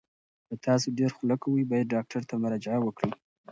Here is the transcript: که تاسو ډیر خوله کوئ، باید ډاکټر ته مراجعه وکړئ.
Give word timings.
که 0.47 0.55
تاسو 0.65 0.87
ډیر 0.97 1.11
خوله 1.17 1.35
کوئ، 1.43 1.61
باید 1.69 1.91
ډاکټر 1.95 2.21
ته 2.29 2.35
مراجعه 2.43 2.79
وکړئ. 2.83 3.11